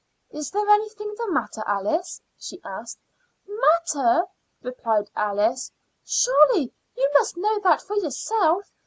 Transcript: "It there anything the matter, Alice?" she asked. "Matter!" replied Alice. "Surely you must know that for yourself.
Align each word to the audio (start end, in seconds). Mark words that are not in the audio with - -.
"It 0.31 0.49
there 0.51 0.67
anything 0.67 1.13
the 1.15 1.29
matter, 1.29 1.63
Alice?" 1.67 2.19
she 2.39 2.59
asked. 2.63 2.97
"Matter!" 3.47 4.25
replied 4.63 5.11
Alice. 5.15 5.71
"Surely 6.03 6.73
you 6.97 7.09
must 7.13 7.37
know 7.37 7.59
that 7.59 7.83
for 7.83 7.95
yourself. 7.97 8.71